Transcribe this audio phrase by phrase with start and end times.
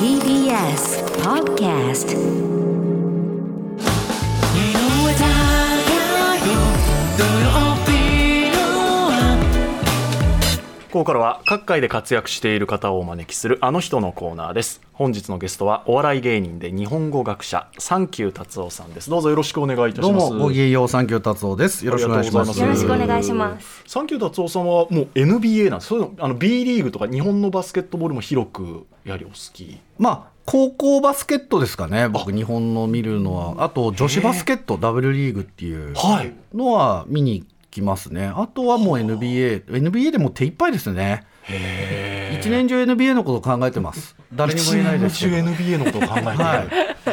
[0.00, 2.18] TBS Podcast.
[10.90, 14.80] ここからは各界で活躍している方をお招きするあの人のコーナーです。
[14.92, 19.08] 本日のゲストはお笑い芸人で日本語学者サンキュー達夫さんです。
[19.08, 20.32] どうぞよろしくお願いいたどうします。
[20.32, 21.86] もごきげんようサンキュー達夫です。
[21.86, 22.60] よろしくお願いします。
[22.60, 23.84] よろしくお願いします。
[23.86, 25.88] サンキュー達夫さんはもう NBA なんです。
[25.90, 29.78] そういうのあの B リーグとか日本のバスケットボールも広くやはりお好き。
[29.96, 32.08] まあ高校バスケットですかね。
[32.08, 33.62] 僕日本の見るのは。
[33.64, 36.32] あと女子バスケット W リーグっていうはい。
[36.52, 38.26] のは見に来ますね。
[38.26, 41.24] あとはもう NBA NBA でもう手一杯ですね。
[41.48, 44.16] 一年中 NBA のことを考えてます。
[44.32, 45.38] 誰にも言えないですけど。
[45.38, 46.64] 一年中 NBA のことを考えている、は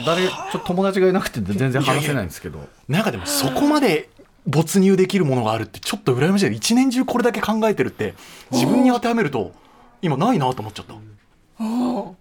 [0.01, 0.05] い。
[0.05, 2.67] 誰ちょっと友達がいなくて全然話せないんですけど。
[2.87, 4.09] なんかでもそこまで
[4.45, 6.55] 没入できるものがあるってちょっと羨ましい。
[6.55, 8.13] 一年中これだけ考えてるって
[8.51, 9.53] 自分に当てはめると
[10.01, 10.95] 今ないなと思っちゃった。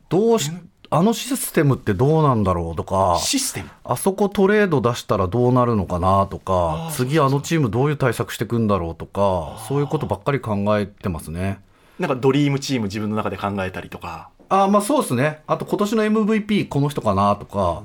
[0.08, 0.50] どうし
[0.96, 3.70] あのシステムってどうなんだろうとかシステム？
[3.84, 11.60] あそこトレード出したらどうなるのかなとか次あのチームどういう対策していくんだろうとかそういうことばっかり考えてますね。
[11.98, 14.30] なんかドリームチーム自分の中で考えたりとか。
[14.48, 15.40] あーまあそうですね。
[15.46, 17.82] あと今年の MVP この人かなとか。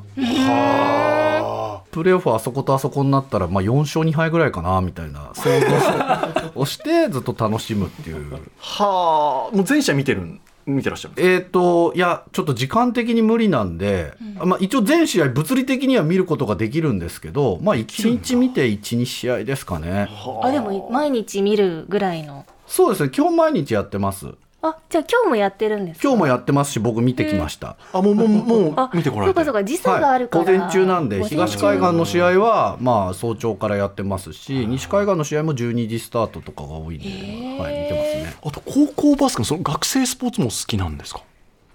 [1.92, 8.32] プレーオフあそことあそこになったら、まあ、4勝2敗ぐらいかなみたいな想像をしてずっと楽しむっていう。
[8.60, 9.56] はあ。
[9.56, 10.40] もう全社見てるん？
[10.66, 20.10] 見てらっしゃるえー、といやちょっと時間的に無理なんで、まあ、一応全試合物理的には見ることができるんですけど、まあ、1日見て12試合ですかね。
[20.42, 22.46] あ、でも毎日見るぐらいの。
[22.68, 23.12] そうですね。
[23.16, 24.28] 今日毎日やってます
[24.64, 26.08] あ、じゃあ今日もやってるんですか？
[26.08, 30.46] 今日もやってますし僕見てきました、あもうもうもうあ、見てこられてそうかそうか、時差があるから。
[30.46, 37.06] 午前中なんで東海岸の試合はまあ早朝からやってますし西海岸の試合も12時スタートとかが多いんで、
[37.62, 38.36] はい、見てますね。
[38.44, 41.24] あと高校バスケのその学生スポーツも好きなんですか？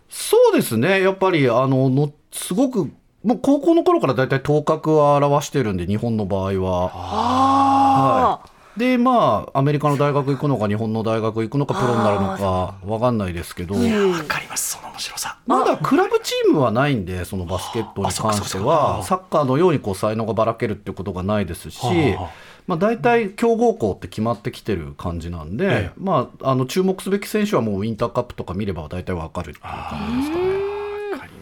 [0.08, 1.02] そうですね。
[1.02, 2.90] やっぱりあののすごく
[3.24, 6.90] もう高校の頃からだいたい頭角は表してるんで日本の場合は。
[6.94, 13.80] ああ、でまあアメリカの大学行くのか日本の大学行くのかプロになるのかわかんないですけど、わ
[14.24, 14.76] かります。
[14.76, 15.38] その面白さ。
[15.46, 19.02] まだクラブチームはないんでそのバスケットに関しては。
[19.02, 25.92] サッカーのようにこう才能がばらけるってことがないですし、はあまあ、大体強豪校って決まってきてる感じなんで、ええ。
[25.96, 30.65] まあ、あの注目すべき選手はもうウィンターカップとか見れば大体わかるっていう感じですかね。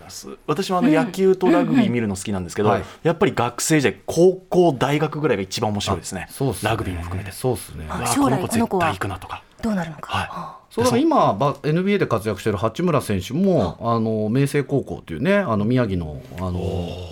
[0.04, 0.28] ます。
[0.46, 2.82] 私もあの野球とラグビー見るの好きなんですけど、はい。
[3.02, 6.28] やっぱり学生時代高校大学ぐらいが一番面白いですね。
[6.30, 6.70] そうっすね。
[6.70, 7.32] ラグビーも含めて。
[7.32, 7.86] そうですね。
[8.14, 9.42] 将来この子は対行くなとか。
[9.62, 10.12] どうなるのか。
[10.12, 10.28] はい。
[10.30, 16.58] あそうだから今ば NBA で活躍している八村選手もあの明星高校というねあの宮城のあの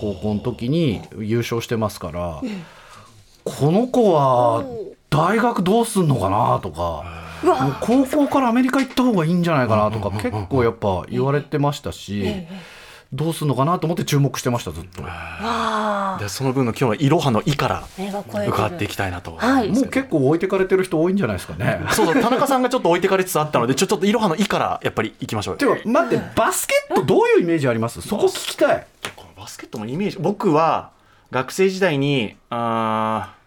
[0.00, 2.42] 高校の時に優勝してますから、
[3.44, 4.64] この子は
[5.10, 7.22] 大学どうすんのかなとか。
[7.42, 12.46] もう高校からアメリカ行った方がいいんじゃないかなとか結構やっぱ言われてましたし
[13.12, 15.02] どうすんのかなと思って注目してましたずっと。
[16.22, 17.84] でその分の今日の「いろはの「い」から。
[18.46, 21.84] 伺っていきたいなとはいもう結構置いてかれてる人多いんじゃないですかね。
[21.92, 28.00] そうそう田中さんがちょっと置いてかれつつあったので ちょちょっと「いろはの「い」からやっぱり行きましょうよていうか待ってバスケットどういうイメージあります？
[28.00, 28.86] そこ聞きたい。
[29.14, 30.90] このバスケットのイメージ僕は
[31.30, 33.41] 学生時代にあー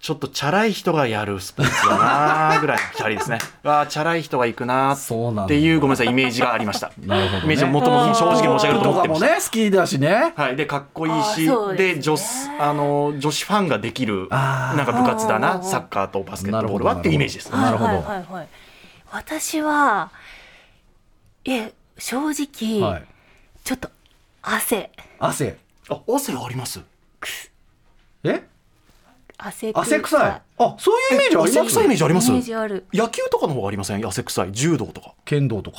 [0.00, 3.38] ちょっとチャラい人がやるスポーツだなーぐらいのチャリですね。
[3.62, 5.42] わあチャラい人が行くなそうなんだ。
[5.42, 6.90] ーっていうごめんなさいイメージがありました。
[7.04, 7.38] なるほど。
[7.40, 10.32] ねイメージをもともと正直申し上げるとと思ってましたかもね好きだしね。
[10.36, 11.46] はい、でかっこいいあし
[11.76, 12.00] でね。
[12.00, 12.24] 女子
[12.58, 15.62] あの女子ファンができるなんか部活だな。
[15.62, 17.50] サッカーとバスケットボールはなるほどっていうイメージです。
[17.50, 17.90] なるほど。
[17.90, 18.48] はいはいはいはい。
[19.12, 20.10] 私は、
[21.44, 23.04] え、正直、はい。
[23.64, 23.90] ちょっと
[24.40, 25.58] 汗、汗。
[25.90, 26.80] あ汗あります。
[28.24, 28.42] え？
[29.42, 30.42] 汗汗臭い。
[30.58, 31.74] あ、そういうイメージあり汗ます？
[31.74, 32.28] 臭いイメージあります？
[32.28, 32.84] イメージある。
[32.92, 34.06] 野球とかの方がありません？
[34.06, 34.52] 汗臭い。
[34.52, 35.14] 柔道とか。
[35.24, 35.78] 剣道とか。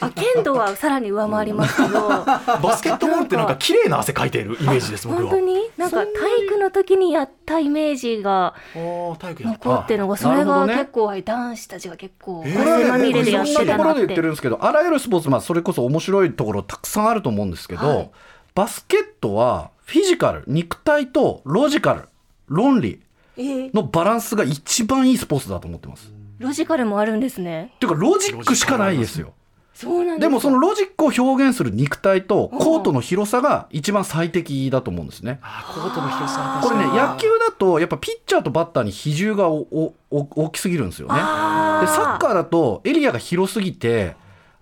[0.00, 2.08] あ、剣道はさらに上回りますけど、
[2.60, 5.30] バスケットボールってなんか綺麗な汗かいているイメージです僕は。
[5.30, 5.70] 本当に？
[5.76, 9.68] なんか体育の時にやったイメージがあー体育やった。
[9.68, 18.10] 残ってるのがあそれが結構男子たちが結構えーこれは汗まみれでやってろんなところで言ってたなってるんですけど、あらゆるスポーツ、まあ、それこそ面白いところたくさんあると思うんですけど、はい。
[18.56, 22.08] バスケットはフィジカル、肉体とロジカル、
[22.52, 23.00] 論理
[23.36, 26.12] えーのバランスが一番いいスポーツだと思ってます。
[26.38, 29.32] ロジカルもあるんですねっていうか、ロジックしかないですよ。
[29.74, 35.40] そうなんですでもそのロジックを表現する肉体とコートの広さが一番最適だと思うんですね。
[35.74, 41.14] コートの広さこれね、野球だとやっぱピッチャーとバッターに比重がおおお大きすぎるんですよね。
[41.14, 44.14] でサッカーだとエリアが広すぎて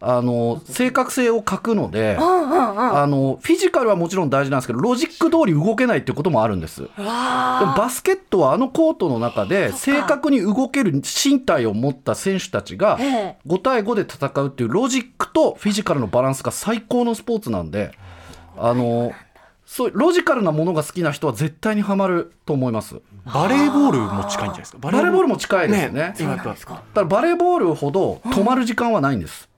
[0.03, 6.85] あの正確性を欠くので、あのフィジカルはもちろん大事なんですけどロジック通り動けないっていうこともあるんです。
[6.97, 13.37] バスケットはあのコートの中で正確に動ける身体を持った選手たちがええ。
[13.47, 17.93] 5対5で戦うっていうロジックとフィジカルのバランスが最高のスポーツなんで
[18.57, 19.13] あの
[19.67, 22.97] そうロジカルなものが好きな人は絶対にハマると思います。
[23.27, 24.79] バレーボールも近いんじゃないですか？
[24.81, 26.15] ババレーボールも近いですね。
[26.19, 29.50] 今やっぱただバレーボールほど止まる時間はないんです。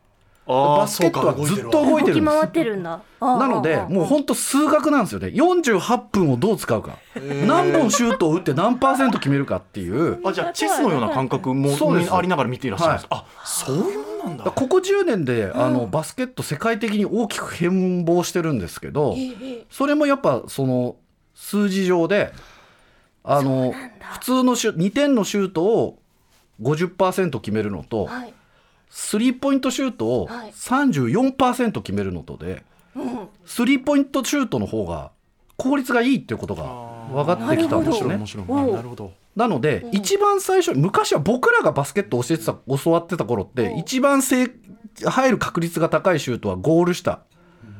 [0.44, 2.35] あバスケットはずっと動いてるんです。
[2.35, 3.00] 動き回ってるんだ。
[3.21, 5.29] なのでもう本当数学なんですよね。
[5.29, 6.99] 48分をどう使うか。
[7.47, 10.21] 何本シュートを打って何パーセント決めるかっていう。
[10.27, 12.12] あじゃあチェスのような感覚もそうです。
[12.12, 14.50] ありながら見ていらっしゃるんです、あそういうもんなんだ。
[14.50, 19.15] ここ10年であのバスケット世界的に大きく変貌してるんですけど
[19.71, 20.97] それもやっぱその
[21.35, 22.33] 数字上で
[23.23, 23.73] あの
[24.15, 25.99] 普通のシュ2点のシュートを
[26.61, 28.35] 50%決めるのとはい
[28.94, 30.50] スリーポイントシュートをはい。
[30.53, 32.62] 34%決めるのとで
[33.47, 35.12] スリーポイントシュートの方が
[35.56, 36.65] 効率がいいっていうことが
[37.11, 38.17] 分かってきたんですね。
[38.17, 38.47] 面白い面。
[38.47, 38.65] 白い。
[38.67, 38.77] おう。
[38.77, 39.12] なるほど。
[39.35, 44.50] なので、一番最初昔は僕らがバスケットを教えてた教わってた頃って一番正
[45.06, 47.23] 入る確率が高いシュートはゴール下。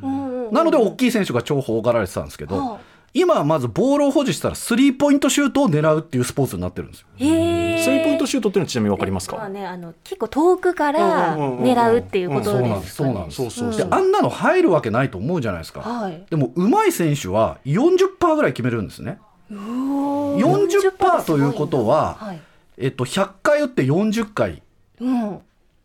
[0.01, 2.81] なので大きい選手が重宝がられてたんですけど、は
[3.15, 7.07] 今はまずボールを保持したらスリーポイントシュートを狙うっていうスポーツになってるんですよ。
[7.17, 9.37] へえスリーポイントシュートっていうのはちなみにわかりますか？
[9.37, 13.37] まあねあの結構遠くから狙うっていうことそうなんですそうなんです。
[13.37, 15.81] そうそうであんなの入るわけないと思うじゃないですか。
[15.81, 16.25] はい。
[16.31, 19.19] でも上手い選手は40%ぐらい決めれるんですね。
[19.51, 22.41] 40%ということは、はい
[22.79, 24.63] えっと、100回打って40回
[25.01, 25.39] うん。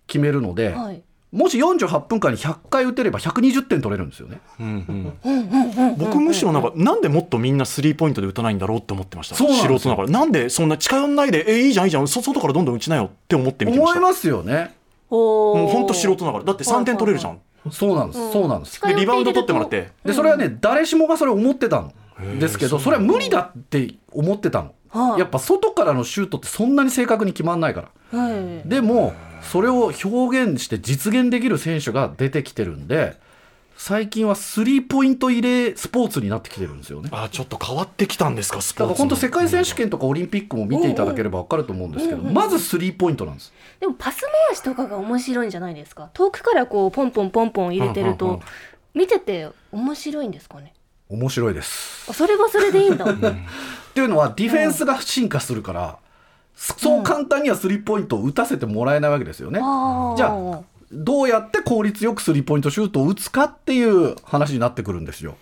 [0.07, 4.39] 決めるので、はいもし48分間に100回打てれば120点取れるんですよね。
[4.59, 9.35] うんうん僕むしろなんかなんでもっとみんなスリーポイントで打たないんだろうって思ってました。
[9.35, 9.45] 素
[9.77, 12.07] 人ながらなんでそんな近寄んないでえいいじゃんいいじゃん。
[12.07, 13.99] そ外からどんどん打ちなよって思って見てました。
[13.99, 14.73] 思いますよね。
[15.09, 16.43] もう本当素人ながら。
[16.45, 17.39] だって3点取れるじゃん。
[17.71, 18.31] そうなんです。
[18.31, 18.81] そうなんです。
[18.81, 19.91] でリバウンド取ってもらって。
[20.05, 21.91] でそれはね、誰しもがそれ思ってたの
[22.39, 28.19] ですけどそれは無理だって思ってたの、はいやっぱ外からのシュートってそんなに正確に決まんないから。
[28.19, 28.67] はい。
[28.67, 33.15] でもそれを表現して実現できる選手が出てきてるんで
[33.75, 37.09] 最近はスリーポイント入れスポーツになってきてるんですよね。
[37.13, 43.53] あちょっと変わってきたんですかスポーツだから本当世界選手権とかオリンピックも見ていただければ分かると思うんですけどまずスリーポイントなんです。
[43.79, 46.09] でもパス回しとかが面白いんじゃないですか？
[46.13, 48.41] 遠くからこうポンポンポンポン入れてるうんうんうんと
[48.95, 50.73] 見てて面白いんですかね？
[51.09, 52.09] 面白いです。
[52.09, 53.05] あそれはそれでいいんだ。
[53.05, 53.15] っ
[53.93, 55.97] ていうのはディフェンスが進化するから、
[56.55, 59.59] そう簡単にはスリーポイントを打たせてもらえないわけですよね。
[59.61, 60.17] あー。
[60.17, 60.61] じゃあ
[60.91, 65.35] どうやって効率よくスリーポイントシュートを打つかっていう話になってくるんですよ。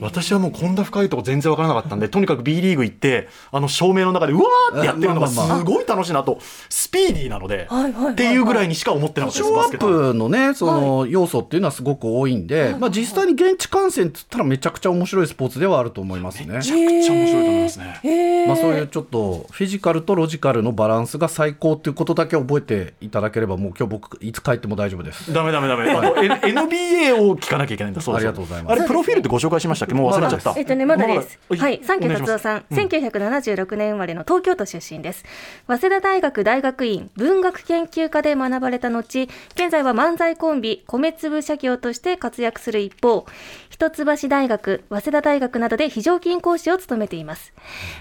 [0.00, 6.38] 私はもうこんな深いとこ全然わからなかったんでとにかく B リーグ行ってあの照明の中でうわーってやってるのがすごい楽しいなと。
[6.68, 8.12] スピーディーなのではいはいはいはい。
[8.12, 16.46] っていうぐらいにしか思ってなかったショーアッですバスケットプのねその要素っていうのはすごく多いんで、まあ、実際に現地観戦っつったらめちゃくちゃ面白いスポーツではあると思いますね。
[16.56, 18.46] めちゃくちゃ面白いと思いますね。
[18.46, 25.32] まあ、そういうちょっとフィジカルとロジカルのバランスが最高っていうことだけ覚えていただければもう今日僕いつ帰っても大丈夫です。
[25.32, 25.90] ダメダメダメ。
[25.90, 28.00] あの N- NBA を聞かなきゃいけないんだ。
[28.00, 28.72] そうだありがとうございます。
[28.72, 29.83] あれプロフィールってご紹介しました？
[29.84, 31.38] っけもう忘れちゃったえっとね、まだです。
[31.48, 35.24] はい、三家お願いします達夫さん、1976年生まれの東京都出身です。
[35.66, 43.26] 早稲田大学大学院文学研究科で学ばれた後、現在は漫才コンビ、米粒社協として活躍する一方、
[43.70, 47.52] 一橋大学、早稲田大学などで非常勤講師を務めています。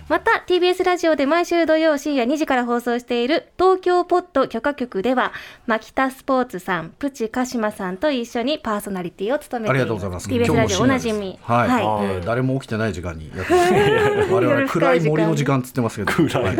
[0.08, 5.34] また、TBS ラジオで毎週土曜深夜2時から放送している東京ポッド許可局では、
[5.66, 9.82] 牧田スポーツさん、プチ鹿島さんと一緒にパーソナリティを務めています。
[9.82, 10.30] ありがとうございます。
[10.30, 11.40] TBS ラジオおなじみ。
[11.42, 14.34] はい、はいえー誰も起きてない時間にやってます。
[14.34, 16.58] 我々暗い森の時間っつってますけど、暗い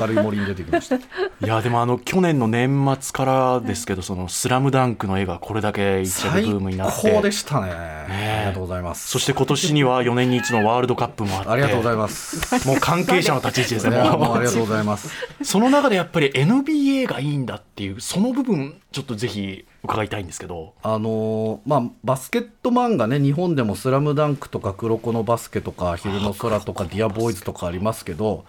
[0.00, 0.96] 明るい森に出てきました。
[0.96, 1.00] い
[1.40, 7.68] やでもあの去年の年末からですけど「そのスラムダンクの絵がこれだけ一躍最ブームになっ高てでしたね。
[7.72, 9.08] えありがとうございます。
[9.08, 12.68] そして今年には4年に一度のワールドカップもあってありがとうございます。
[12.68, 15.10] もう関係者の立ち位置ですねもうありがとうございます。
[15.42, 28.44] その中でやっぱり NBA がいいんだっていうその部分ちょっとぜひ伺いたいんですけどあのーまあ、バスケット漫画ね日本でも「スラムダンクとか「黒子のバスケ」とか「昼の空」とか「ディアボーイズ」とかありますけど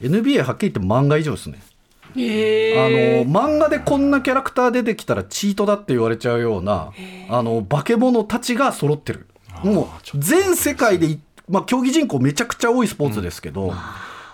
[0.00, 1.60] NBA はっきり言って漫画以上ですね。
[2.08, 6.92] あのー漫画でこんなキャラクター出てきたらチートだって言われちゃうような
[7.28, 9.26] あの化け物たちが揃ってる
[9.62, 13.72] もう全世界でい、まあ、競技人口めちゃくちゃ多いスポーツですけど、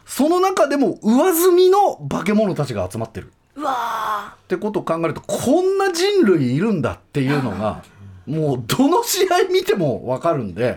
[0.05, 3.33] その中でも上積みの化け物たちが集まってる。
[3.55, 7.85] うわってことを考えるとこんな人類いるんだっていうのが
[8.27, 10.77] もうどの試合見ても分かるんで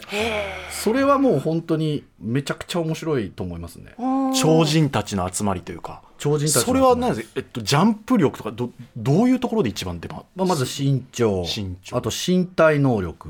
[0.72, 3.94] それはもう本当にめちゃくちゃ面白いと思いますね。
[3.98, 6.02] ー超人たちの集まりというか。
[6.18, 11.44] 超人たちのそれは何ですえっと、ジャンプ力とかどどういうところで一番出ままあ、まず身長。
[11.44, 11.98] 身長。
[11.98, 13.30] あと身体能力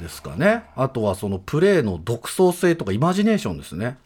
[0.00, 0.64] ですかね。
[0.76, 3.96] あとはそのプレーの独創性とかイマジネーションですね。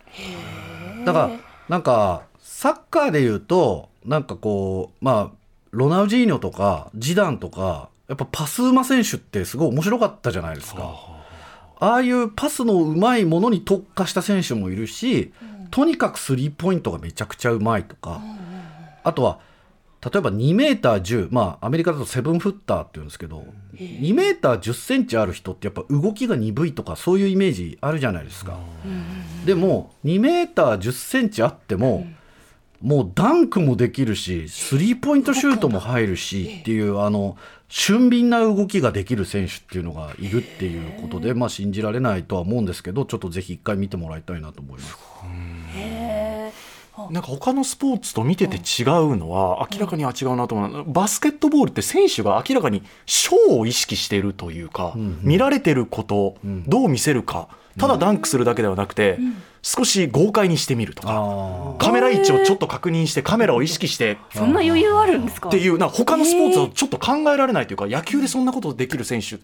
[1.04, 1.30] だから
[1.68, 5.36] なんかサッカーでいうとなんかこうまあ
[5.70, 10.94] ロナウジーニョとかジダンとかやっぱパスうま選手ってすごい面白かったじゃないですか。
[11.80, 15.32] ああいうパスのうまいものに特化した選手もいるし、
[15.70, 18.20] とにかくスリーポイントがめちゃくちゃうまいとか、
[19.04, 19.38] あとは
[20.04, 28.58] 例えば2メーター10まあアメリカだとセブンフッターって言うんですけど2メーター10センチある人ってやっぱ動きが鈍いとかそういうイメージあるじゃないですか。
[29.44, 32.06] でも2メーター10センチあっても、
[32.80, 37.36] もうダンクもできるしスリーポイントシュートも入るしっていうあの
[37.68, 44.98] 俊敏な動きができる選手っていうのがいるっていうことで、まあ、信じられないとは思うんですけどちょっとぜひ一回見てもらいたいなと思います。
[47.10, 59.18] なんか他のスポーツと見てて違うのは明らかには違うなと思うのはバスケットボールって選手が明らかにショーを意識しているというか、見られてることどう見せるかただダンクするだけではなくて、
[59.62, 65.48] 少し豪快にしてみるとかあカメラ位置をちょっと確認してカメラを意識してそんな余裕あるんですか？
[65.48, 69.38] っていうな他のスポーツはちょっと考えられないというか野球でそんなことできる選手っ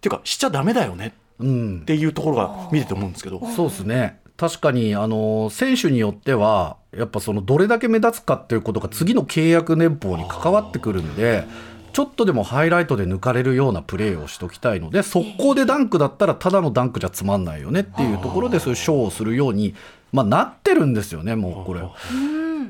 [0.00, 1.80] ていうかしちゃダメだよねうん。
[1.82, 3.40] っていうところが見てて思うんですけど。
[3.54, 4.20] そうですね。
[4.36, 11.44] 確かにあの選手によってはやっぱそのどれだけ目立つかっていうことが次の契約年俸に関わってくるんで
[11.92, 19.74] ちょっとでもハイライトで抜かれるようなプレーをしときたいので速攻でダンクだったらただのダンクじゃつまんないよねっていうところでそういうショーをするように、
[20.12, 21.82] まあ、なってるんですよねもうこれ。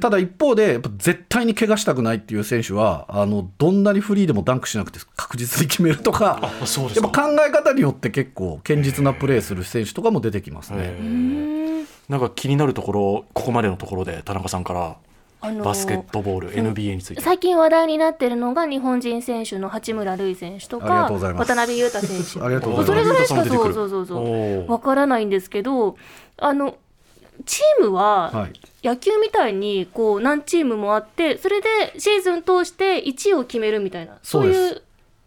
[0.00, 10.78] ただ一方でやっぱ絶対に怪我したくないっていう選手はあのどんなにフリーでもダンクしなくて確実に決めるとかやっぱ考え方によって結構堅実なプレーする選手とかも出てきますね。
[10.80, 11.62] えー
[12.08, 14.96] なんか気になるところここまでのところで田中さんから
[15.42, 17.20] あのーバスケットボール、NBA について。
[17.20, 21.18] 最近話題になってるのが日本人選手の八村塁選手とか渡
[21.54, 22.44] 辺裕太選手。
[22.44, 23.34] ありがとうごそれざいます。
[23.34, 24.18] ぐら いしかそうそうそうそう。
[24.18, 24.70] おー。
[24.70, 25.96] わからないんですけど
[26.38, 26.76] あの
[27.44, 28.52] チームははい。
[28.86, 31.68] 野球みたいにこう何チームもあってそれで
[31.98, 34.82] シーズン通して1位を決めるみたいなそういう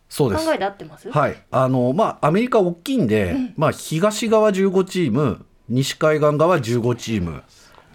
[0.09, 0.45] そうです。
[0.45, 1.09] 考えで合ってます？
[1.09, 1.35] はい。
[1.51, 7.43] あのまあアメリカ大きいんで、まあ、東側15チーム西海岸側15チーム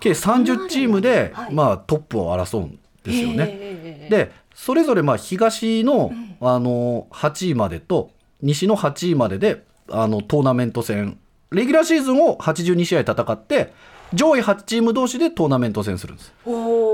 [0.01, 1.55] 計30チームで、はい。
[1.55, 3.37] まあ、トップを争うんですよね。
[3.37, 8.11] ねでそれぞれまあ東の,、あの8位までと
[8.43, 11.19] 西の8位までであのトーナメント戦。
[11.51, 13.73] レギュラーシーズンを82試合戦って
[14.13, 16.33] 上位8チーム同士でトーナメント戦するんです。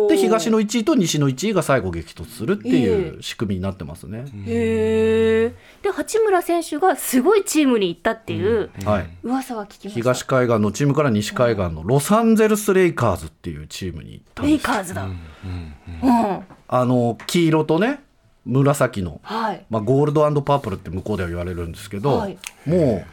[0.08, 4.24] で東の1位と西の1位が最後激突するっていう仕組みになってますね。
[4.46, 5.54] へえ
[5.86, 9.10] で八村選手がすごいチームに行ったっていうはい。
[9.22, 10.00] 噂は聞きました。
[10.00, 18.00] 東海岸のチームから西海岸のロサンゼルス・レイカーズっていうチームに行ったんレイですカーズだ、うんあの黄色とね
[18.44, 19.64] 紫の、はい。
[19.70, 22.38] まあ、ゴールドパープルって向こうでは言われるんですけど、はい。
[22.64, 23.06] もう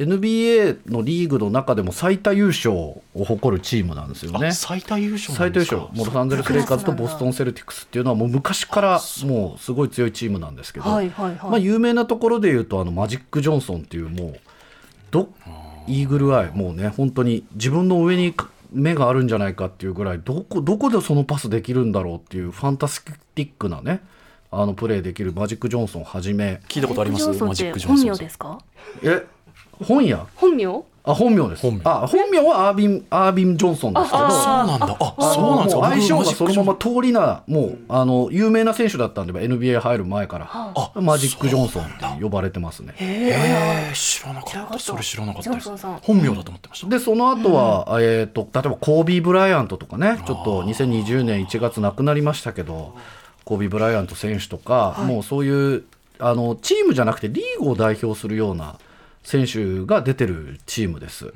[0.00, 4.48] NBA のリーグの中でも最多優勝を誇るチームなんですよね。
[4.48, 4.52] あ。
[4.52, 5.76] 最多優勝な最多優んですか？
[5.76, 5.96] 勝。
[5.96, 11.50] もうロサンゼルス・レイカーズとボストン・セルティックスっていうのはもう昔からもうすごい強いチームなんですけど、はいはいはい。
[11.50, 14.40] まあ、有名なところで言うとあのマジック・ジョンソンっていうもう
[15.10, 15.28] ど
[15.86, 18.34] イーグルアイもうね本当に自分の上に
[18.72, 23.04] 目があるんじゃないかっていうぐらいどこどこでそのパスできるんだろうっていうファンタス
[23.34, 24.00] ティックなね
[24.52, 26.60] あのプレーできるマジック・ジョンソンはじめ。
[26.68, 27.26] 聞いたことあります？
[27.26, 28.58] マジックマジョ本ンソンさん名ですか？
[29.02, 29.26] え？
[29.84, 30.26] 本屋？
[30.36, 30.84] 本名？
[31.02, 31.62] あ本名です。
[31.62, 31.82] 本名。
[31.84, 34.26] あ本名はアービンアービン・ジョンソンですけど。
[34.26, 34.96] あそうなんだ。
[35.00, 35.88] あそうなんですか。
[35.88, 40.92] 相性が僕そのまま通りなもうあの有名な選手だったんで NBA 入る前からあ。
[40.96, 42.94] マジック・ジョンソンって呼ばれてますね。
[43.00, 44.78] えー、知らなかった。
[44.78, 45.64] それ知らなかったです。
[45.64, 46.00] ジョンソンさん。
[46.02, 46.88] 本名だと思ってました。
[46.88, 52.94] でその後は、えー、と例えばコービー・ブライアントとかねちょっと2020年1月亡くなりましたけど
[53.44, 55.84] コービー・ブライアント選手とか、もうそういう
[56.18, 58.78] あのチームじゃなくてリーグを代表するような
[59.22, 61.32] 選手が出てるチームです。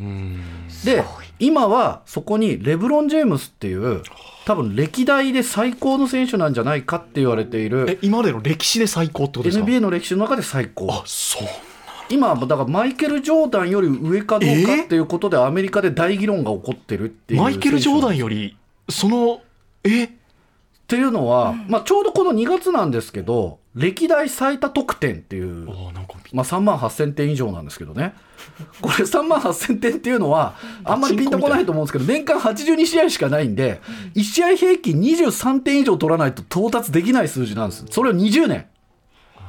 [0.84, 1.04] で
[1.38, 4.02] 今はそこにレブロン・ジェームスっていう
[4.46, 10.88] 多分歴代で最高の選手なんじゃないかって言われていえる今までの歴史で最高ってことですか？NBA の歴史の中で最高。
[10.90, 11.48] あそう
[12.10, 18.56] 今はだからマイケル・ジョーダンより上かどうかっていうことでアメリカで大議論が起こってるっていうマイケル・ジョーダンより
[18.88, 19.40] その
[19.84, 20.04] え？
[20.04, 20.10] っ
[20.86, 28.14] ていうのは、まあ、ちょうどこの2月なんですけど歴代最多得点っていう、あなんかまあ、3万8000点以上なんですけどね。
[28.82, 33.80] これ3万8000点っていうのはあんまりピンとこないと思うんですけど年間82試合しかないんで
[34.14, 37.86] 1試合平均23点以上取らないと到達できない数字なんです。
[37.90, 38.66] それを20年。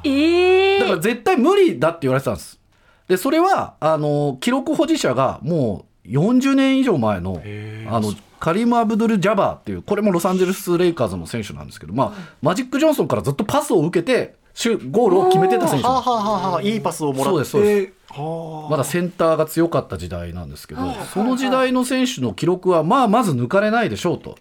[0.04, 2.60] ええだから絶対無理だって言われてたんです。
[3.08, 7.42] でそれはあの記録保持者がもう40年以上前の
[7.88, 17.24] あのカリム・アブドゥル・ジャバーっていうこれもロサンゼルス・レイカーズの選手なんですけど、まあ、マジック・ジョンソンからずっとパスを受けてシュゴールを決めてた選手はあ、はあはあはあ、いいパスをもらって。
[17.26, 20.80] そうですそうではあまだセンターが強かった時代なんですけど、
[21.12, 24.38] その時代の選手の記録はまあまず抜かれないでしょうと。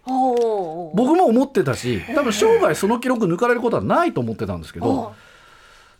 [0.96, 5.14] 僕も思ってたし多分生涯その記録抜かれることはないと思ってたんですけど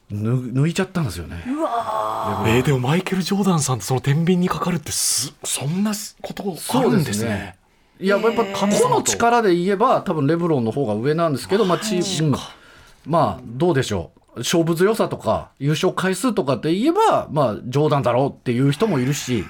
[0.10, 1.44] ぬ抜いちゃったんですよね。
[1.46, 1.50] え。
[1.50, 5.92] ーでもマイケル・ジョーダンさんってその天秤にかかるってすそんな
[6.22, 7.58] ことあるんですね。
[8.00, 12.38] いややっぱ個の力で言えば多分レブロンの方が上なんですけど、まあ、チーム、
[13.06, 14.40] まあどうでしょう。
[14.40, 19.46] 勝負強さとか優勝回数とかって言えば、まあ、冗談だろうっていう人もいるし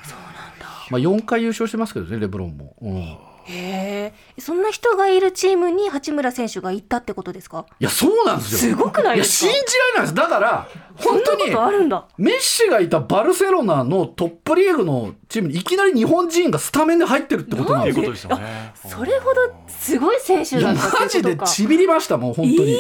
[0.91, 7.65] まあ、4回優勝してますけどねレブロンも、うん、いへえそんな人がいるチームに八村選手が行ったってことですか？
[7.79, 8.75] やそうなんですよ。
[8.75, 9.51] すごくないですか？
[9.51, 10.15] いや信じられないです。
[10.15, 12.07] だから本当そんなことあにるんだ。
[12.17, 18.01] メッシがいたバルセロナのトップリーグのチームにいきなり日本人がスタメンで入ってるってことなんですよ。
[18.01, 18.73] っていうことですよね。
[18.89, 20.71] それほどすごい選手だ。
[20.71, 22.77] ったマジでちびりましたもん本当に、いい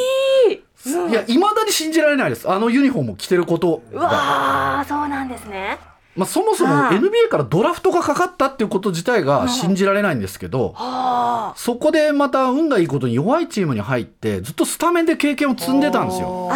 [1.09, 2.49] いやいまだに信じられないです。
[2.49, 3.83] あのユニフォームを着てること。
[3.91, 5.77] うがわーそうなんですね
[6.15, 6.97] まあ、そもそもはい。
[6.97, 16.49] NBA からドラフトがかかったっていうこと自体が信じられないんですけど、はそこでまた運がいいことに弱いチームに入ってずっとスタメンで経験を積んでたんですよ。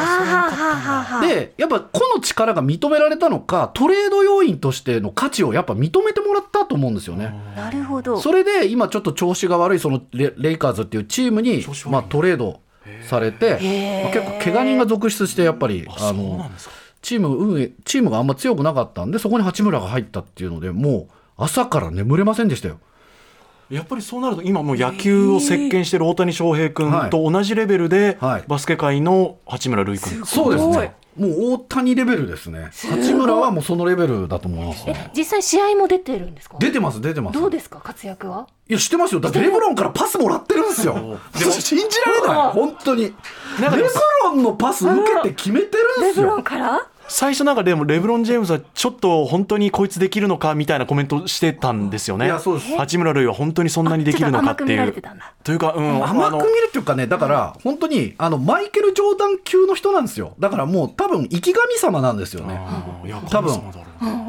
[1.22, 7.34] でやっぱ個の力が認められたのかトレード要員としての価値をやっぱ認めてもらったと思うんですよね。
[7.56, 8.20] なるほど。
[8.20, 12.62] それで今ちょっと調子が悪いそのレレイカーズっていうチームにまあ、トレード
[13.08, 13.52] されて、
[14.04, 16.79] まあ、結構怪我人が続出してやっぱりあそうのなんですか。
[17.02, 22.80] チーム運営チームがあんま強くなかったんでそこに八村が入ったっていうのでもう朝から眠れませんでしたよ。
[23.70, 30.26] やっぱりそうなると今もう野球を席巻している大谷翔平君と同じレベルではいバスケ界の八村塁君。
[30.26, 30.94] そうですすごいね。
[31.18, 32.70] もう大谷レベルですね。
[32.72, 35.12] 八村はもうそのレベルだと思いますね。
[35.14, 36.58] え実際試合も出てるんですか？
[36.60, 37.40] 出てます出てます。
[37.40, 38.48] どうですか活躍は？
[38.70, 39.20] いや知ってますよ。
[39.20, 40.94] だってレブロンからパスもらってるんですよ。
[40.94, 43.04] でも信じられない本当に。
[43.04, 43.12] レ
[43.70, 43.78] ブ
[44.24, 46.44] ロンのパス受けて決めてるんですレブロンよ。
[46.44, 46.89] から？
[47.10, 52.30] 最初なんかでもレブロン・ジェームズはちょっと本当にこいつできるのかみたいなコメントしてたんですよね。
[52.78, 54.94] 八村塁は本当にそんなにできるのかっていう。
[55.44, 60.36] というか、うん、甘く見るっていうかね、だから本当にあのマイケル・ジョーダン級の人なんですよ。
[60.40, 62.60] だからもう多分生き神様なんですよね。
[63.30, 63.60] 多分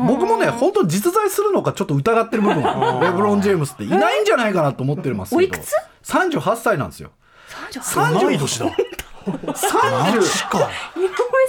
[0.06, 2.62] 僕もね、本当に実在するのかちょっと疑ってる部分、
[3.00, 5.38] レブロン・ジェームスっていないんじゃないかなと思ってますけど。
[5.38, 5.74] おいくつ
[6.04, 7.10] ?38 歳なんですよ。
[7.72, 8.66] 38同い年だ。
[9.26, 10.70] 30か。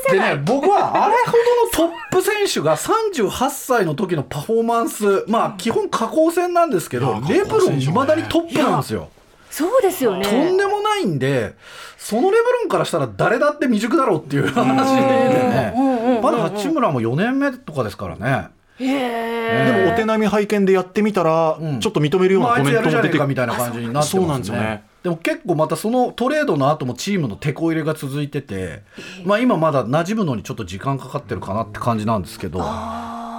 [0.09, 1.31] で代ね、僕はあれほ
[1.77, 7.87] どのトップ選手が38歳の時のパフォーマンス、まあ基本下降戦なんですけどレブロンい。
[7.91, 9.09] まだにトップなんですよ。
[9.49, 10.25] そうですよね。
[10.25, 11.55] とんでもないんで、
[11.97, 15.73] そのレブロンからしたら誰だって未熟だろうっていう話でね。
[15.75, 18.49] うんうんうんうん、まだ八村も4年目とかですからね。
[18.79, 21.79] でもお手並み拝見でやってみたら、うん。
[21.79, 28.83] ちょっと認めるようまあ、あいつやるじゃなコメントも出てねえかみたいな感じになってますそうなんですよねでも結構またそのトレードの後もチームの手こ入れが続いてて、
[29.25, 32.59] まあ今まだ馴染むのにちょっと時間かかってるかなって感じなんですけど、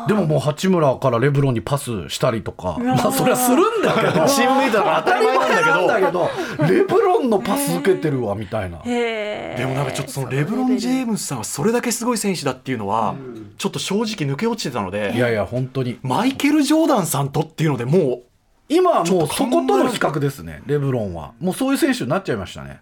[0.09, 6.29] でももう八村からレブロンにパスしたりとか、まあそれはするんだけど、チームメイトだから当たり前なんだけど。
[6.69, 8.83] レブロンのパス受けてるわみたいな。
[8.83, 13.15] でもなんかちょっとそのレブロン・ジェームズさんがそれだけすごい選手だっていうのは、
[13.59, 16.01] ちょっと正直抜け落ちてたので、いやいや本当に。
[16.03, 18.23] マイケル・ジョーダンさんとっていうのでもう
[18.69, 21.33] 今はもうそことの比較ですね、レブロンは。
[21.41, 22.81] もうそういう選手になっちゃいましたね。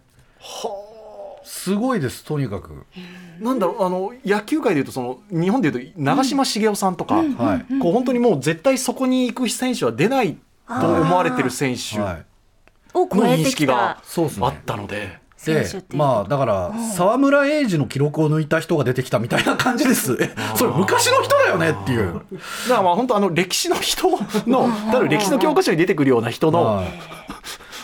[1.43, 2.85] すごいです、とにかく。
[3.41, 7.23] なんだろうあの野球界でいうとその日本でいうと長嶋茂雄さんとか、は
[7.69, 7.79] い。
[7.81, 10.37] こう本当にもう絶対そこに行く選手は出ない
[10.69, 12.25] と思われてる選手のはい。
[12.93, 15.20] を超え認てきた識がそうですねあったので。
[15.45, 20.17] で選手っていうまあだから沢村栄治の記録を抜いた人が出てきたみたいな感じです。
[20.21, 21.71] えそれ昔の人だよね？
[21.71, 22.13] っていう。
[22.13, 22.25] だか
[22.75, 24.11] らまあ本当あの歴史の人
[24.47, 26.87] の多分歴史の教科書に出てくるような人のはい。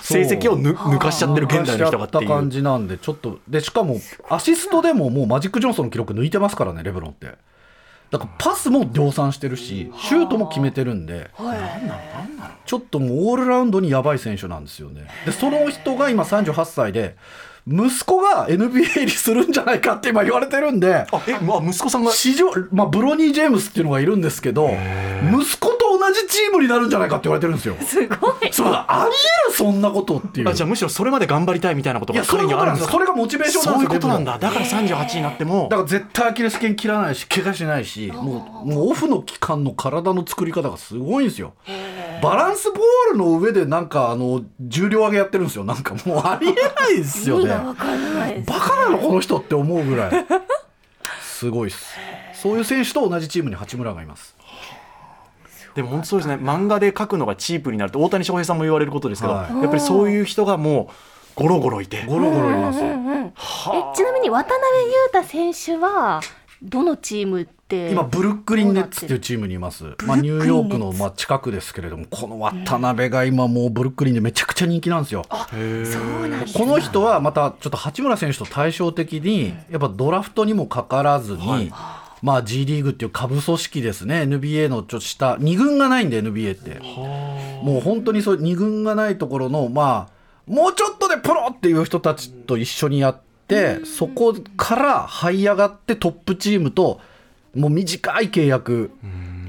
[0.03, 2.51] 成績をぬ抜かしちゃってる現代の人がってい抜かしちゃった感う。
[2.51, 7.35] じなんでちょっとでしかもアシストでももうマジック・ジョンソンの記録抜いてますからねレブロンって。
[8.09, 11.29] だからパスも量産してるしシュートも決めてるんで
[12.65, 17.17] ちょっともうオールラウンドにやばい選手なんですよねでその人が今38歳で
[17.69, 20.95] 息子が NBA 入りするんじゃないかって今言われてるんで。
[20.95, 22.13] あえまあ息子さんが。
[22.13, 24.71] 史上、まあ、ブロニー・ジェームスっていうのがいるんですけど
[25.33, 25.76] 息子
[26.23, 27.77] じチームになるんじゃないかって言われてるんですよ。
[27.85, 29.15] すごいそうあり
[29.49, 30.49] えるそんなことっていう。
[30.49, 32.91] あじゃあむしろそれまで頑張りたいみたいなことが彼にことなんですよ。
[32.91, 33.89] それがモチベーションなんですよ。
[33.91, 41.55] そういうことなんだだから38になってもだから絶対アキレス腱切らないし怪我しないしもうもうオフの期間の体の作り方がすごいんですよ。
[42.23, 45.65] バランスボールの上でなんかあの重量上げやってるんですよ。
[45.65, 47.69] なんかもうありえないですよね意味が。
[47.69, 50.27] わからないですバカなのこの人って思うぐらい。
[51.21, 51.95] すごいっす。
[52.33, 54.36] そういう選手と同じチームに八村がいます。
[55.77, 56.35] でも本当そうですね。
[56.35, 59.57] 漫画で描くのがチープになると大谷翔平さんも言われることですけど、はい。
[59.57, 60.91] やっぱりそういう人がも
[61.37, 62.05] うゴロゴロいて。
[62.07, 62.81] ゴロゴロいます。
[62.81, 63.07] うん。
[63.07, 63.33] うんえ
[63.95, 66.21] ちなみに渡辺裕太選手は
[66.63, 75.25] どのチームって今ブルックリンネッツっていうチームにいます、まあ、ニューヨークのまあ近くですけれどもこの渡辺が今もうブルックリンでめちゃくちゃ人気なんですよ。
[75.31, 81.71] そうなんですこの人はまたちょっと八村選手と対照的にやっぱドラフトにもかからずに、
[82.27, 84.23] まあ G リーグっていう下部組織ですね。
[84.23, 85.37] NBA のちょっと下。
[85.37, 86.81] 2軍がないんで NBA って。
[87.63, 97.01] もう本当にそう2軍がないところのまあもうちょっとでプロっていう人たちと一緒にやってそこから這い上がってトップチームと
[97.55, 98.91] もう短い契約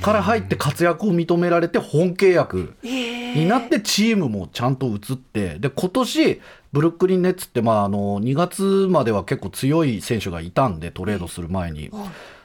[0.04, 11.90] から入って活躍を認められて本契約になってチームもちゃんと移ってで今年ブルックリン・ネッツってまああの2月までは結構強い選手がいたんでトレードする前に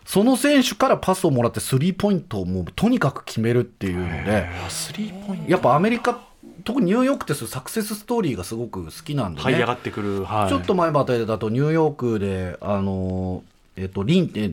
[0.04, 5.50] その選手からパスをもらってスリーポイントをもうとにかく決めるっていうのでスリーポイント。
[5.50, 6.20] やっぱアメリカ
[6.64, 9.52] 特にニューヨークってサクセスストーリーがすごく好きなんでね。
[9.52, 13.42] 上がってくる、はい、ちょっと前までだとニューヨークであの、
[13.76, 14.50] えっと、リンって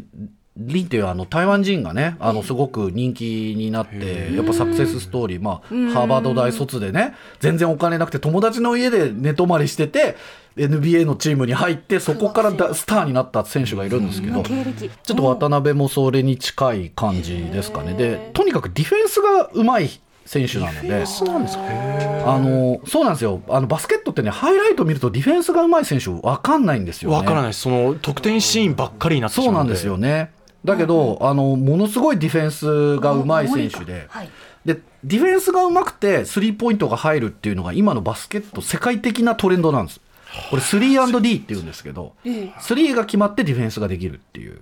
[0.60, 10.18] リンっていうあの台湾人がねあのすごく人気になってやっぱサクセスストーリー、まあ、ハーバード大卒でね全然お金なくて友達の家で寝泊まりしてて
[10.58, 14.44] NBA のチームに入ってそこからだスターになった選手がいるんですけど。
[14.44, 17.94] ちょっと渡辺もそれに近い感じですかね。
[17.94, 19.90] で、とにかくディフェンスがうまい
[20.26, 23.42] 選手なので、あのそうなんですよ。
[23.50, 27.18] あのバスケットってね、ハイライト見るとディフェンスがうまい選手、分かんないんですよね。
[27.18, 27.62] わからないです。
[27.62, 30.32] その得点シーンばっかりになってしまそうなんですよね。
[30.66, 34.30] だけど、あのものすごいディフェンスがうまい選手で、はい
[34.66, 40.02] でディフェンスがうまくてスリーポイントが入るっていうのが今のバスケット世界的なトレンドなんです。
[40.50, 44.62] これ 3&D っていうんですけど、3が決まってディフェンスができるっていう。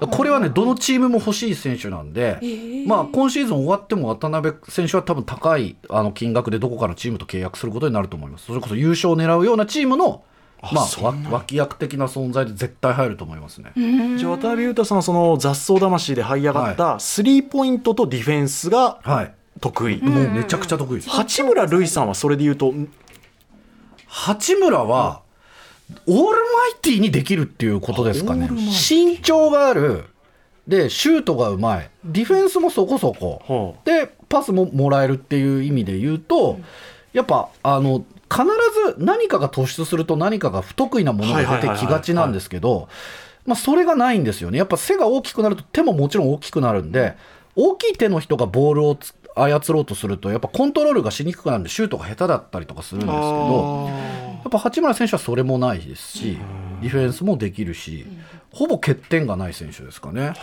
[0.00, 2.40] これはね、どのチームも欲しい選手なんで、
[2.86, 8.46] まあ、今シーズン終わっても渡辺選手は多分高いあの金額でどこかのチームと契約することになると思います。
[8.46, 10.22] それこそ優勝を狙うようなチームの、
[10.60, 13.72] まあ、わ脇役的な存在で絶対入ると思いますね。
[14.18, 19.34] じゃあ渡辺裕太さんはその雑草魂で這い上がったスリーポイントとディフェンスがはい。
[19.60, 21.10] 得意、もうめちゃくちゃ得意です。
[21.10, 22.72] 八村塁さんはそれで言うと
[24.06, 25.22] 八村は、
[26.06, 28.48] オールマイティーにできるっていうことですかね。
[28.50, 30.04] 身長がある。
[30.66, 31.90] で、シュートがうまい。
[32.04, 33.42] ディフェンスもそこそこ。
[33.46, 36.58] はで、パスももらえるっていう意味で言うと、
[37.12, 38.44] やっぱ、あの、必
[38.96, 42.88] ず何かが突出すると何かが不得意なものが出てきがちなんですけど、
[43.46, 44.58] まあ、それがないんですよね。
[44.58, 47.16] やっぱ背が大きくなると手ももちろん大きくなるんで、
[47.56, 56.38] 大きい手の人がボールをつ操ろうとすると、やっぱコントロールがしにくくなるんで、シュートが下手だったりとかするんですけど、やっぱ八村選手はそれもないですし、
[56.82, 58.06] ディフェンスもできるし、
[58.52, 60.34] ほぼ欠点がない選手ですかね。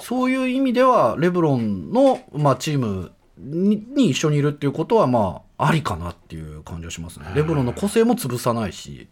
[0.00, 7.26] そういう意味では、レブロンの、まあ、チームにに一緒にいるっていうことは、まあ、ありかなっていう感じがしますね。
[7.34, 9.08] レブロンの個性も潰さないし、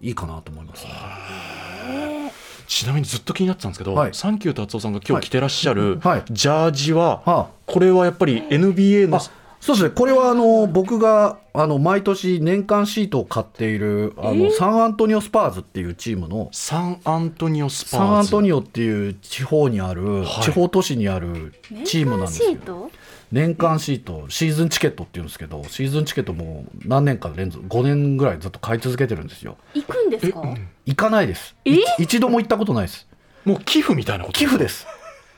[0.00, 2.32] いいかなと思いますね。
[2.66, 4.14] ちなみにずっと気になってたんですけど、はい。
[4.14, 6.24] サンキュー達夫さんが今日着てらっしゃるはい。
[6.30, 7.46] ジャージは、はあ。
[7.66, 9.20] これはやっぱり NBA のあ
[9.58, 17.96] そうですね、これはあの僕があの毎年年間シートを買っているあの、サンアントニオスパーズっていうチームのサンアントニオスパーズ。
[17.96, 20.42] サンアントニオっていう地方にある、はい。
[20.42, 22.50] 地方都市にあるチームなんですよ。
[22.50, 22.90] シート？
[23.36, 29.58] 年間シートシーズンチケットっていうんですけどシーズンチケットも何年か連続5年ぐらいずっと買い続けてるんですよ。
[29.74, 30.42] 行くんですか？
[30.86, 31.54] 行かないです。
[31.98, 33.06] 一度も行ったことないです。
[33.44, 34.86] もう寄付みたいなこと寄付です。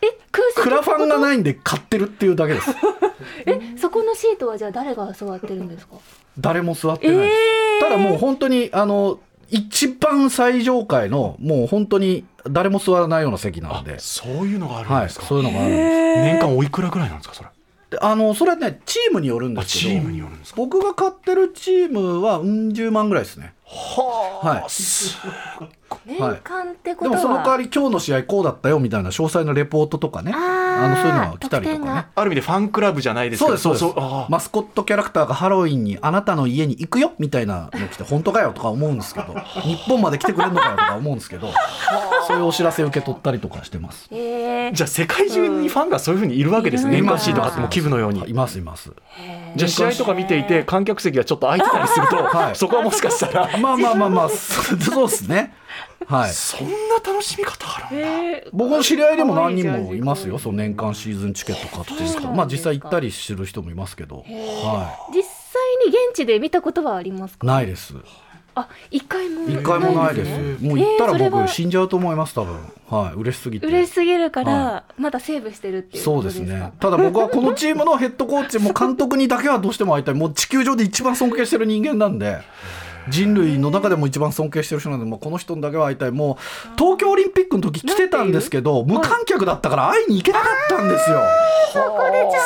[0.01, 2.71] え空席クラファンがないんで買ってるっていうだけです。
[3.47, 5.97] えそこのシートはじゃあ誰が座ってるんですか？
[6.39, 7.37] 誰も座ってないです、
[7.83, 7.89] えー。
[7.91, 9.19] ただもう本当にあの
[9.51, 13.99] 一番最上階のもう本当に誰も座らないような席なんで。
[13.99, 16.23] そういうのがあるんはいですか、そういうのがあるんです。
[16.23, 17.49] 年間おいくらぐらいなんですかそれ？
[17.49, 17.58] で
[18.01, 20.57] あのそれはねチームによるんですけどあチームによるんですか？
[20.57, 23.55] 僕が買ってるチームはうん十万ぐらいですね。
[23.65, 24.65] ははい。
[24.69, 25.17] す
[26.09, 30.33] 年間ってことは、でもその代わり今日の試合こうだったよみたいな詳細なレポートとかね。
[30.35, 32.07] あのそういうのが来たりとかね。
[32.15, 33.57] ある意味でファンクラブじゃないですけど。
[33.59, 34.01] そうですそうです。
[34.01, 34.31] あー。
[34.31, 39.35] マスコットキャラクターがハロウィンにあなたの家に行くよみたいなの来て本当かよとか思うんですけど。
[39.63, 41.53] 日本まで来てくれるのかよとか思うんですけど。
[42.27, 44.09] そういうお知らせ受け取ったりとかしてます。
[44.11, 44.73] えー。
[44.73, 48.29] じゃあ世界中にファンがそういうふうにいるわけですね、うん年間シート買っても寄付のように。
[48.29, 48.91] いますいます。
[49.57, 52.57] じゃあ試合とか見ていて観客席がちょっと空いてたりすると、はい。
[52.57, 53.49] そこはもしかしたら。
[53.59, 55.55] まあまあまあまあそそうですね
[56.07, 56.31] はい。
[56.31, 58.07] そんな楽しみ方あるんだ。
[58.07, 58.51] えー。
[58.53, 60.39] 僕の知り合いでも何人もいますよ。
[60.39, 64.19] その年間シーズンチケット買ってる人まあ実際行ったりする人もいますけど。
[64.19, 65.31] は実際
[65.85, 67.47] に現地で見たことはありますか？
[67.47, 67.95] いないです。
[68.55, 69.49] あ一回も。
[69.49, 70.31] 一回もないです。
[70.31, 70.69] ね。
[70.69, 72.57] もう行ったら僕死んじゃうと思います多分。
[72.89, 73.15] はい。
[73.15, 73.67] 嬉しすぎて。
[73.67, 76.73] 嬉しすぎるから、はまだセーブしてるっていうそうですね。
[76.81, 80.15] ただ僕はこのチームのヘッドコーチも監督にだけはどうしても会いたい。
[80.15, 82.39] もう地球上で一番尊敬してる人間なんで
[83.11, 86.11] 人類の中でも一番尊敬してる人なんでもうこの人にだけは会いたい。
[86.11, 91.21] もう東京オリンピックの時来てたんですけど無観客だったから会いに行けなかったんですよ。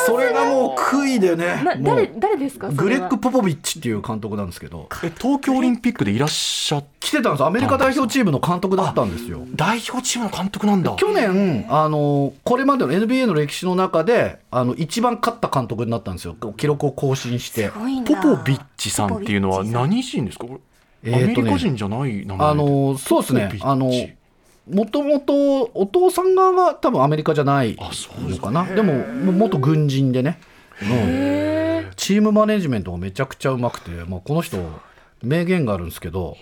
[0.07, 1.63] それがもう悔いでね。
[1.81, 4.89] 誰誰ですかグレッグ・ポポビッチっていう監督なんですけど。
[5.05, 9.43] え東京オリンピックでいらっしゃっ来てたんですアメリカ代表チームの監督だったんですよ。
[9.55, 10.95] 代表チームの監督なんだ。
[10.97, 16.37] 去年あのこれまでの NBA の歴史の中であの一番勝った監督になったんですよ。
[16.57, 17.71] 記録を更新して。
[17.71, 17.81] ポ
[18.15, 20.47] だポビッチさんっていうのは何人ですか？
[21.05, 23.59] えーアメリカ人じゃない名前あのそうですね。
[23.63, 23.91] あの
[24.71, 28.51] もともとお父さん側が多分アメリカじゃないあそうですのか。
[28.53, 30.39] なでもも元軍人でね、
[30.81, 31.91] うん。
[31.97, 34.59] チームマネジメントがめちゃくちゃうまくて、まあ、この人
[35.23, 36.37] 名言があるんですけど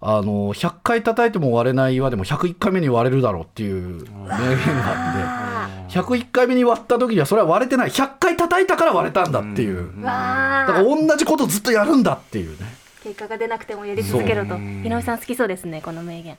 [0.00, 7.90] あの100回叩いても割れない岩でも101回目に割れるだろうっていう名言があって101回目に割った時にはそれは割れてない。
[7.90, 10.00] 100回叩いたから割れたんだっていう。
[10.02, 14.54] わだから同じことずっとやるんだっていうね結果が出なくてもやり続けろと。
[14.56, 16.38] 井上さん好きそうですねこの名言。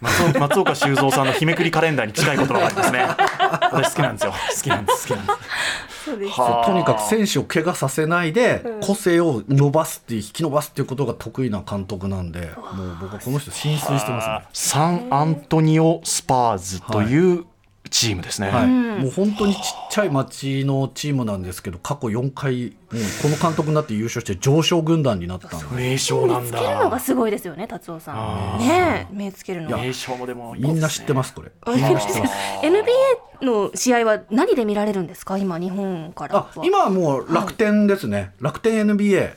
[0.00, 3.00] 松岡松岡修造さんの日めくりカレンダーに近い言葉がありますね。
[3.70, 4.32] 私好きなんですよ。
[4.32, 6.04] 好きなんです好きなんです。
[6.04, 6.40] そうです。
[6.40, 6.66] はあ。
[6.66, 14.40] とにかく選手を怪我させないで個性を伸ばすっていう引き伸ばすっていうことが得意な監督なんでもう僕はこの人浸水してますね。
[14.54, 17.44] サンアントニオスパーズという
[17.92, 25.76] チームですね、はい、もう本当にちっちゃい町のチームなんですけど過去4回この監督になって優勝して上昇軍団になったんで。
[25.76, 31.52] 名称なん目つけるのがだすごいですよね達夫さあんねえ目つけるのが名称もでもみんな知ってますこれ。
[31.60, 32.34] あみんな知ってます。
[32.62, 35.36] NBA の試合は何で見られるんですか？
[35.36, 36.48] 今日本からは。
[36.56, 39.34] あ今はもう楽天ですね、楽天 NBA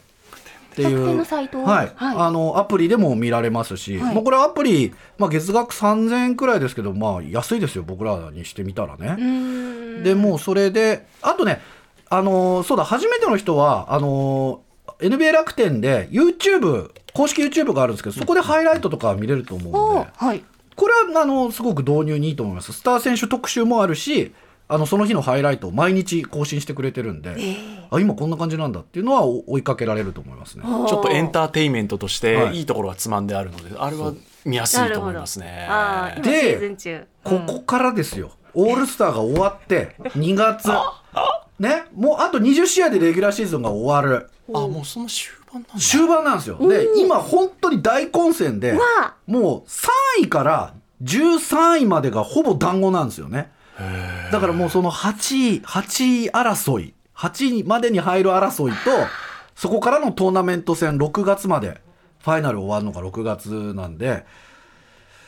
[0.76, 0.98] っていう。
[0.98, 1.92] 楽天のサイトはい。
[1.96, 2.18] はい。
[2.18, 4.16] あのアプリでも見られますし、はい。
[4.16, 10.04] もうこれアプリ、まあ、月額3000円くらいですけど、まあ、安いですよ僕らにしてみたらね。
[10.04, 11.62] でもうそれであとね
[12.10, 19.72] あのーそうだ初めての人はあのー NBA 楽天で YouTube 公式 YouTube があるんですけどそこでハイライトとか見れると思うん
[20.04, 20.10] で。
[20.22, 20.44] おはい。
[20.76, 22.74] これはあのすごく導入にいいと思います。
[22.74, 24.34] スター選手特集もあるし
[24.68, 27.36] あのその日のハイライトを毎日更新してくれてるんで、
[27.92, 30.64] あ今こんな感じなんだっていうのは追いかけられると思いますね。
[30.64, 32.58] ちょっとエンターテインメントとしてはい。
[32.58, 35.68] いいところがつまんであるので、あれは見やすいと思いますね。
[36.24, 37.06] でシーズン中。
[37.24, 40.70] ここからですよ、オールスターが終わって2月
[41.60, 41.86] ね？
[41.94, 44.30] もうあと20試合でレギュラーシーズンが終わる。
[44.50, 45.80] あもうその終盤なんだ。
[45.80, 46.58] 終盤なんですよ。
[46.68, 48.78] で今本当に大混戦で
[49.28, 49.70] もう
[50.22, 50.74] 3位から
[51.04, 53.52] 13位までがほぼ団子なんですよね
[54.36, 58.92] だからもうその8位8位争い8位までに入る争いと
[59.56, 61.80] そこからのトーナメント戦6月まで
[62.20, 64.26] ファイナル終わるのが6月なんで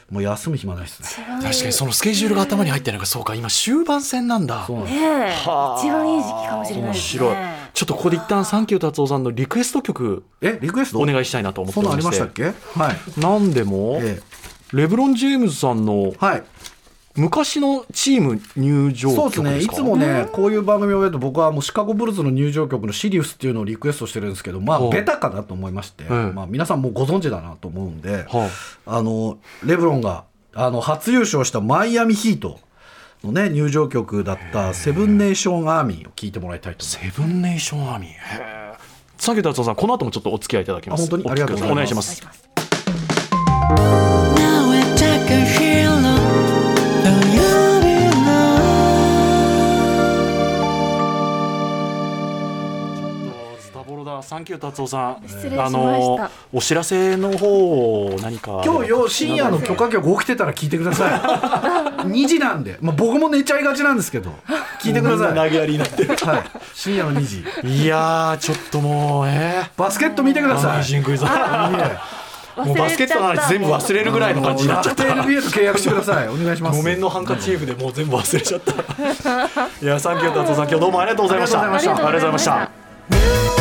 [0.09, 1.25] もう休む暇ないですね。
[1.41, 3.35] 確かにそのスケジュールが頭に入ってないからそうか。
[3.35, 4.65] 今終盤戦なんだ。
[4.65, 4.95] そうなんです。
[4.99, 5.47] ね一
[5.91, 7.53] 番いい時期かもしれない面です白いね。
[7.73, 10.99] ちょっとここで一旦サンキュー達夫さんのリクエスト曲えリクエスト？
[10.99, 12.43] お願いしたいなと思ってそんなんあおりましたっけ？
[12.43, 14.21] はい、なんでも、え
[14.73, 16.43] レブロン・ジェームズさんのえはい
[17.17, 19.60] 昔のチーム入場そうですね。
[19.60, 26.36] いつもねこういう番組をやると僕はもうシカゴブルズの入場曲の「シリウス」っていうのをリクエストしてるんですけどまあベタかなと思いまして、うん。
[26.36, 28.49] まあ、皆さんもうご存知だなと思うんで、は
[28.86, 32.60] あのレブロンがあの初優勝したマイアミヒート
[33.23, 37.17] のね入場曲だった「セブンネーションアーミー」を聞いてもらいたいと思います。
[37.17, 38.10] セブンネーションアーミー。
[38.10, 38.13] へ
[38.73, 38.73] え
[39.17, 41.01] サンキュー達夫さんこの後もちょっとお付き合いいただきます。
[41.01, 41.73] あ本当にありがとうございます。
[41.73, 42.01] お願いしま
[43.84, 43.96] す
[54.27, 58.61] サンキュー達夫さんあのお知らせの方を何か。
[58.65, 61.07] 今日よ深夜の許可局起きてたら聞いてくださ
[62.03, 62.03] い。
[62.11, 64.33] 2時なんで、まあ、僕も寝ちゃいがちなんですけど。
[64.81, 67.23] 聞いてください、投げやりになってるはい、深夜の2
[67.63, 67.83] 時。
[67.83, 69.69] いやーちょっともうえー。
[69.81, 70.71] バスケット見てくだアさい。
[70.73, 70.83] メー。
[70.83, 71.23] ジングイズ。
[71.23, 75.03] もうバスケットの話全部忘れるぐらいの感じになっちゃった。
[75.05, 76.27] NBA と契約してください。
[76.27, 76.77] お願いします。
[76.77, 78.71] 木綿のハンカチーフでもう全部忘れちゃった。
[79.81, 81.61] いやサンキュー達夫さん今日どうもありがとうございました。
[81.61, 82.53] ありがとうございました。
[82.55, 83.56] ありがとうございました